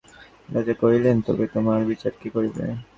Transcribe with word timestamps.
রাজা 0.49 0.73
কহিলেন, 0.81 1.17
তবে 1.27 1.45
তোমার 1.53 1.79
বিচার 1.89 2.13
কে 2.19 2.27
করিবে? 2.35 2.63